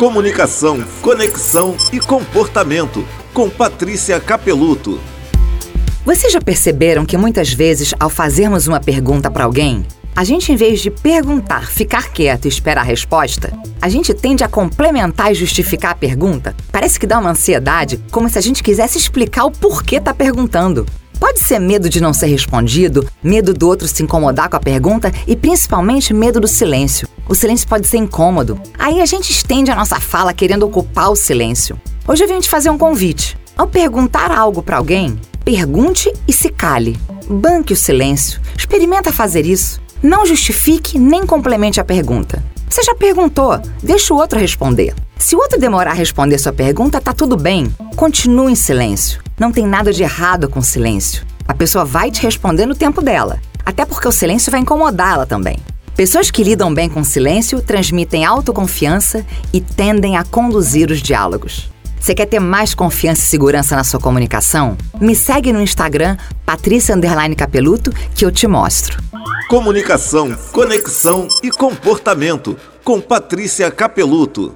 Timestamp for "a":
10.16-10.24, 12.80-12.84, 13.78-13.90, 14.42-14.48, 15.90-15.94, 18.38-18.40, 24.56-24.60, 29.00-29.06, 29.70-29.76, 41.80-41.84, 45.92-45.94, 51.46-51.54, 60.16-60.24